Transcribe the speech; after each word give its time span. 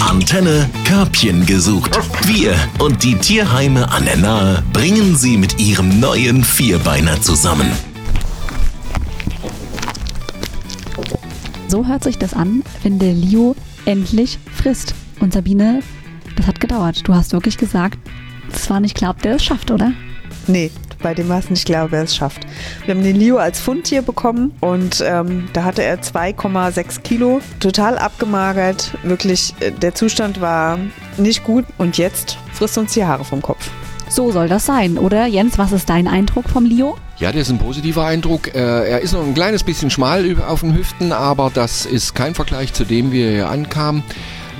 Antenne 0.00 0.68
Körbchen 0.84 1.46
gesucht. 1.46 1.98
Wir 2.26 2.54
und 2.78 3.02
die 3.02 3.14
Tierheime 3.14 3.90
an 3.90 4.04
der 4.04 4.16
Nahe 4.16 4.62
bringen 4.72 5.16
sie 5.16 5.36
mit 5.36 5.58
ihrem 5.58 6.00
neuen 6.00 6.44
Vierbeiner 6.44 7.20
zusammen. 7.22 7.70
So 11.68 11.86
hört 11.86 12.04
sich 12.04 12.18
das 12.18 12.34
an, 12.34 12.62
wenn 12.82 12.98
der 12.98 13.12
Leo 13.12 13.54
endlich 13.84 14.38
frisst. 14.54 14.94
Und 15.20 15.32
Sabine, 15.32 15.82
das 16.36 16.46
hat 16.46 16.60
gedauert. 16.60 17.06
Du 17.06 17.14
hast 17.14 17.32
wirklich 17.32 17.58
gesagt, 17.58 17.98
es 18.52 18.68
war 18.70 18.80
nicht 18.80 18.96
klar, 18.96 19.10
ob 19.10 19.22
der 19.22 19.36
es 19.36 19.44
schafft, 19.44 19.70
oder? 19.70 19.92
Nee, 20.46 20.70
bei 21.02 21.14
dem 21.14 21.28
war 21.28 21.38
es 21.38 21.50
nicht 21.50 21.66
klar, 21.66 21.86
ob 21.86 21.92
er 21.92 22.02
es 22.02 22.16
schafft. 22.16 22.46
Wir 22.84 22.94
haben 22.94 23.02
den 23.02 23.16
Leo 23.16 23.36
als 23.36 23.60
Fundtier 23.60 24.02
bekommen 24.02 24.54
und 24.60 25.02
ähm, 25.06 25.48
da 25.52 25.64
hatte 25.64 25.82
er 25.82 26.00
2,6 26.00 27.02
Kilo, 27.02 27.40
total 27.60 27.98
abgemagert. 27.98 28.92
Wirklich, 29.02 29.54
äh, 29.60 29.70
der 29.70 29.94
Zustand 29.94 30.40
war 30.40 30.78
nicht 31.16 31.44
gut 31.44 31.64
und 31.78 31.98
jetzt 31.98 32.38
frisst 32.52 32.78
uns 32.78 32.94
die 32.94 33.04
Haare 33.04 33.24
vom 33.24 33.42
Kopf. 33.42 33.70
So 34.10 34.32
soll 34.32 34.48
das 34.48 34.64
sein, 34.64 34.96
oder? 34.96 35.26
Jens, 35.26 35.58
was 35.58 35.72
ist 35.72 35.90
dein 35.90 36.08
Eindruck 36.08 36.48
vom 36.48 36.64
Leo? 36.64 36.96
Ja, 37.18 37.30
das 37.30 37.42
ist 37.42 37.50
ein 37.50 37.58
positiver 37.58 38.06
Eindruck. 38.06 38.54
Äh, 38.54 38.88
er 38.90 39.00
ist 39.00 39.12
noch 39.12 39.22
ein 39.22 39.34
kleines 39.34 39.64
bisschen 39.64 39.90
schmal 39.90 40.24
auf 40.46 40.60
den 40.60 40.74
Hüften, 40.74 41.12
aber 41.12 41.50
das 41.52 41.84
ist 41.84 42.14
kein 42.14 42.34
Vergleich 42.34 42.72
zu 42.72 42.84
dem, 42.84 43.12
wie 43.12 43.22
er 43.22 43.30
hier 43.30 43.48
ankam. 43.50 44.02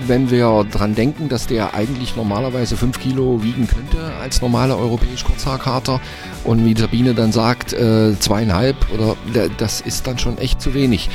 Wenn 0.07 0.31
wir 0.31 0.65
dran 0.71 0.95
denken, 0.95 1.29
dass 1.29 1.47
der 1.47 1.75
eigentlich 1.75 2.15
normalerweise 2.15 2.77
5 2.77 3.01
Kilo 3.01 3.43
wiegen 3.43 3.67
könnte 3.67 4.08
als 4.29 4.43
normaler 4.43 4.77
europäisch 4.79 5.25
Kurzhaarkater 5.25 6.01
und 6.45 6.63
wie 6.67 6.77
Sabine 6.77 7.15
dann 7.15 7.33
sagt, 7.33 7.73
äh, 7.73 8.19
zweieinhalb 8.19 8.77
oder 8.93 9.17
da- 9.33 9.49
das 9.57 9.81
ist 9.81 10.07
dann 10.07 10.19
schon 10.19 10.37
echt 10.37 10.61
zu 10.61 10.75
wenig. 10.75 11.09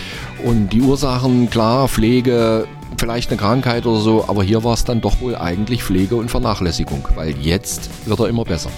Und 0.43 0.69
die 0.69 0.81
Ursachen, 0.81 1.47
klar, 1.51 1.87
Pflege, 1.87 2.67
vielleicht 2.97 3.29
eine 3.29 3.37
Krankheit 3.37 3.85
oder 3.85 3.99
so, 3.99 4.25
aber 4.27 4.43
hier 4.43 4.63
war 4.63 4.73
es 4.73 4.83
dann 4.83 4.99
doch 4.99 5.21
wohl 5.21 5.35
eigentlich 5.35 5.83
Pflege 5.83 6.15
und 6.15 6.31
Vernachlässigung, 6.31 7.07
weil 7.13 7.35
jetzt 7.39 7.89
wird 8.07 8.19
er 8.19 8.29
immer 8.29 8.45
besser. 8.45 8.71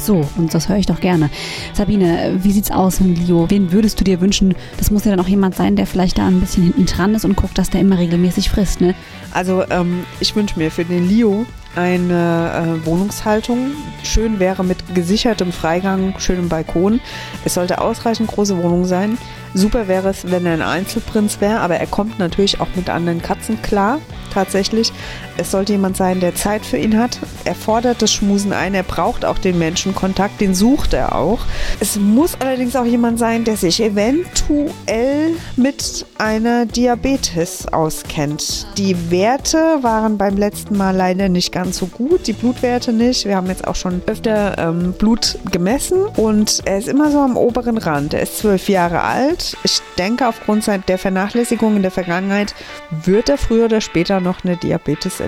So, 0.00 0.24
und 0.36 0.54
das 0.54 0.68
höre 0.68 0.76
ich 0.76 0.86
doch 0.86 1.00
gerne. 1.00 1.28
Sabine, 1.74 2.38
wie 2.42 2.52
sieht's 2.52 2.70
aus 2.70 3.00
mit 3.00 3.18
Leo? 3.18 3.50
Wen 3.50 3.72
würdest 3.72 4.00
du 4.00 4.04
dir 4.04 4.20
wünschen? 4.20 4.54
Das 4.78 4.90
muss 4.90 5.04
ja 5.04 5.10
dann 5.10 5.20
auch 5.20 5.28
jemand 5.28 5.54
sein, 5.54 5.76
der 5.76 5.86
vielleicht 5.86 6.18
da 6.18 6.26
ein 6.26 6.40
bisschen 6.40 6.62
hinten 6.62 6.86
dran 6.86 7.14
ist 7.14 7.24
und 7.24 7.36
guckt, 7.36 7.58
dass 7.58 7.70
der 7.70 7.80
immer 7.80 7.98
regelmäßig 7.98 8.48
frisst, 8.48 8.80
ne? 8.80 8.94
Also 9.32 9.64
ähm, 9.70 10.04
ich 10.20 10.34
wünsche 10.34 10.58
mir 10.58 10.70
für 10.70 10.84
den 10.84 11.08
Leo 11.08 11.44
eine 11.76 12.78
äh, 12.82 12.86
Wohnungshaltung. 12.86 13.72
Schön 14.02 14.38
wäre 14.38 14.64
mit 14.64 14.94
gesichertem 14.94 15.52
Freigang, 15.52 16.14
schönem 16.18 16.48
Balkon. 16.48 17.00
Es 17.44 17.54
sollte 17.54 17.80
ausreichend 17.80 18.28
große 18.28 18.56
Wohnung 18.62 18.84
sein. 18.84 19.18
Super 19.54 19.88
wäre 19.88 20.08
es, 20.08 20.30
wenn 20.30 20.46
er 20.46 20.54
ein 20.54 20.62
Einzelprinz 20.62 21.40
wäre, 21.40 21.60
aber 21.60 21.76
er 21.76 21.86
kommt 21.86 22.18
natürlich 22.18 22.60
auch 22.60 22.68
mit 22.74 22.90
anderen 22.90 23.22
Katzen 23.22 23.60
klar, 23.62 24.00
tatsächlich. 24.32 24.92
Es 25.40 25.52
sollte 25.52 25.72
jemand 25.72 25.96
sein, 25.96 26.18
der 26.18 26.34
Zeit 26.34 26.66
für 26.66 26.78
ihn 26.78 26.98
hat. 26.98 27.20
Er 27.44 27.54
fordert 27.54 28.02
das 28.02 28.12
Schmusen 28.12 28.52
ein, 28.52 28.74
er 28.74 28.82
braucht 28.82 29.24
auch 29.24 29.38
den 29.38 29.56
Menschenkontakt, 29.56 30.40
den 30.40 30.52
sucht 30.52 30.94
er 30.94 31.14
auch. 31.14 31.38
Es 31.78 31.96
muss 31.96 32.34
allerdings 32.40 32.74
auch 32.74 32.84
jemand 32.84 33.20
sein, 33.20 33.44
der 33.44 33.56
sich 33.56 33.80
eventuell 33.80 35.36
mit 35.54 36.06
einer 36.18 36.66
Diabetes 36.66 37.72
auskennt. 37.72 38.66
Die 38.78 39.12
Werte 39.12 39.78
waren 39.80 40.18
beim 40.18 40.36
letzten 40.36 40.76
Mal 40.76 40.96
leider 40.96 41.28
nicht 41.28 41.52
ganz 41.52 41.78
so 41.78 41.86
gut, 41.86 42.26
die 42.26 42.32
Blutwerte 42.32 42.92
nicht. 42.92 43.24
Wir 43.24 43.36
haben 43.36 43.46
jetzt 43.46 43.64
auch 43.64 43.76
schon 43.76 44.02
öfter 44.06 44.58
ähm, 44.58 44.92
Blut 44.92 45.38
gemessen 45.52 45.98
und 46.16 46.62
er 46.64 46.78
ist 46.78 46.88
immer 46.88 47.12
so 47.12 47.20
am 47.20 47.36
oberen 47.36 47.78
Rand. 47.78 48.12
Er 48.12 48.22
ist 48.22 48.38
zwölf 48.38 48.68
Jahre 48.68 49.02
alt. 49.02 49.56
Ich 49.62 49.80
denke, 49.98 50.26
aufgrund 50.26 50.66
der 50.66 50.98
Vernachlässigung 50.98 51.76
in 51.76 51.82
der 51.82 51.92
Vergangenheit 51.92 52.56
wird 53.04 53.28
er 53.28 53.38
früher 53.38 53.66
oder 53.66 53.80
später 53.80 54.18
noch 54.20 54.44
eine 54.44 54.56
Diabetes 54.56 55.20
entwickeln. 55.20 55.27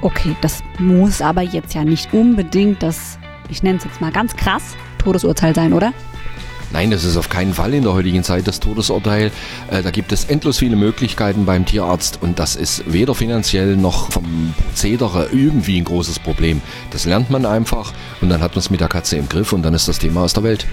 Okay, 0.00 0.36
das 0.40 0.62
muss 0.78 1.20
aber 1.20 1.42
jetzt 1.42 1.74
ja 1.74 1.84
nicht 1.84 2.12
unbedingt 2.12 2.82
das, 2.82 3.18
ich 3.48 3.62
nenne 3.62 3.78
es 3.78 3.84
jetzt 3.84 4.00
mal 4.00 4.12
ganz 4.12 4.36
krass, 4.36 4.76
Todesurteil 4.98 5.54
sein, 5.54 5.72
oder? 5.72 5.92
Nein, 6.72 6.90
das 6.90 7.04
ist 7.04 7.16
auf 7.16 7.28
keinen 7.28 7.52
Fall 7.52 7.74
in 7.74 7.82
der 7.82 7.92
heutigen 7.92 8.24
Zeit 8.24 8.48
das 8.48 8.60
Todesurteil. 8.60 9.30
Äh, 9.70 9.82
da 9.82 9.90
gibt 9.90 10.10
es 10.12 10.24
endlos 10.24 10.58
viele 10.58 10.76
Möglichkeiten 10.76 11.44
beim 11.44 11.66
Tierarzt 11.66 12.18
und 12.22 12.38
das 12.38 12.56
ist 12.56 12.90
weder 12.90 13.14
finanziell 13.14 13.76
noch 13.76 14.10
vom 14.10 14.54
Prozedere 14.56 15.28
irgendwie 15.32 15.78
ein 15.78 15.84
großes 15.84 16.18
Problem. 16.18 16.62
Das 16.90 17.04
lernt 17.04 17.30
man 17.30 17.44
einfach 17.44 17.92
und 18.20 18.30
dann 18.30 18.40
hat 18.40 18.52
man 18.52 18.60
es 18.60 18.70
mit 18.70 18.80
der 18.80 18.88
Katze 18.88 19.16
im 19.16 19.28
Griff 19.28 19.52
und 19.52 19.62
dann 19.62 19.74
ist 19.74 19.86
das 19.86 19.98
Thema 19.98 20.22
aus 20.22 20.32
der 20.32 20.44
Welt. 20.44 20.66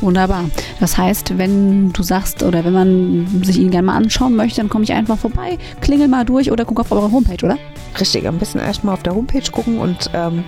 Wunderbar. 0.00 0.44
Das 0.80 0.96
heißt, 0.96 1.38
wenn 1.38 1.92
du 1.92 2.02
sagst 2.02 2.42
oder 2.42 2.64
wenn 2.64 2.72
man 2.72 3.42
sich 3.42 3.58
ihn 3.58 3.70
gerne 3.70 3.86
mal 3.86 3.96
anschauen 3.96 4.36
möchte, 4.36 4.60
dann 4.60 4.68
komme 4.68 4.84
ich 4.84 4.92
einfach 4.92 5.18
vorbei, 5.18 5.58
klingel 5.80 6.08
mal 6.08 6.24
durch 6.24 6.52
oder 6.52 6.64
guck 6.64 6.80
auf 6.80 6.92
eure 6.92 7.10
Homepage, 7.10 7.44
oder? 7.44 7.58
Richtig, 7.98 8.28
am 8.28 8.38
besten 8.38 8.58
erstmal 8.58 8.94
auf 8.94 9.02
der 9.02 9.14
Homepage 9.14 9.50
gucken 9.50 9.78
und 9.78 10.10
ähm, 10.14 10.44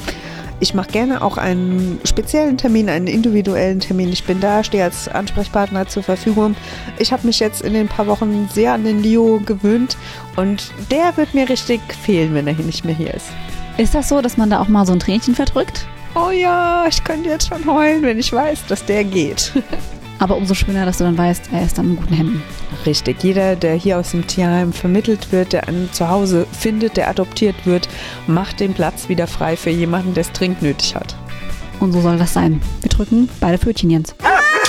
ich 0.61 0.75
mache 0.75 0.91
gerne 0.91 1.23
auch 1.23 1.39
einen 1.39 2.01
speziellen 2.05 2.59
Termin, 2.59 2.89
einen 2.89 3.07
individuellen 3.07 3.81
Termin. 3.81 4.13
Ich 4.13 4.25
bin 4.25 4.41
da, 4.41 4.63
stehe 4.63 4.85
als 4.85 5.09
Ansprechpartner 5.09 5.89
zur 5.89 6.03
Verfügung. 6.03 6.55
Ich 6.99 7.13
habe 7.13 7.27
mich 7.27 7.41
jetzt 7.41 7.63
in 7.63 7.73
den 7.73 7.89
paar 7.89 8.07
Wochen 8.07 8.49
sehr 8.53 8.75
an 8.75 8.85
den 8.85 9.03
Leo 9.03 9.41
gewöhnt 9.45 9.97
und 10.37 10.71
der 10.91 11.17
wird 11.17 11.35
mir 11.35 11.49
richtig 11.49 11.81
fehlen, 11.95 12.35
wenn 12.35 12.47
er 12.47 12.55
hier 12.55 12.67
nicht 12.67 12.85
mehr 12.85 12.95
hier 12.95 13.15
ist. 13.15 13.29
Ist 13.79 13.95
das 13.95 14.09
so, 14.09 14.21
dass 14.21 14.37
man 14.37 14.51
da 14.51 14.61
auch 14.61 14.69
mal 14.69 14.85
so 14.85 14.93
ein 14.93 15.01
Tränchen 15.01 15.35
verdrückt? 15.35 15.87
Oh 16.15 16.31
ja, 16.31 16.85
ich 16.89 17.03
könnte 17.05 17.31
jetzt 17.31 17.49
schon 17.49 17.65
heulen, 17.67 18.03
wenn 18.03 18.19
ich 18.19 18.33
weiß, 18.33 18.67
dass 18.67 18.85
der 18.85 19.05
geht. 19.05 19.53
Aber 20.21 20.37
umso 20.37 20.55
schöner, 20.55 20.85
dass 20.85 20.99
du 20.99 21.05
dann 21.05 21.17
weißt, 21.17 21.49
er 21.51 21.65
ist 21.65 21.79
dann 21.79 21.87
in 21.87 21.97
guten 21.97 22.15
Händen. 22.15 22.43
Richtig, 22.85 23.25
jeder, 23.25 23.57
der 23.57 23.75
hier 23.75 23.99
aus 23.99 24.11
dem 24.11 24.27
Tierheim 24.27 24.73
vermittelt 24.73 25.33
wird, 25.33 25.55
der 25.55 25.67
ein 25.67 25.89
Zuhause 25.93 26.47
findet, 26.53 26.99
der 26.99 27.09
adoptiert 27.09 27.57
wird, 27.65 27.89
macht 28.27 28.61
den 28.61 28.75
Platz 28.75 29.09
wieder 29.09 29.27
frei 29.27 29.57
für 29.57 29.71
jemanden, 29.71 30.13
der 30.13 30.21
es 30.21 30.33
dringend 30.33 30.61
nötig 30.61 30.95
hat. 30.95 31.17
Und 31.81 31.93
so 31.93 32.03
soll 32.03 32.19
das 32.19 32.35
sein. 32.35 32.61
Wir 32.83 32.91
drücken 32.91 33.31
beide 33.41 33.57
Pfötchen, 33.57 33.89
Jens. 33.89 34.15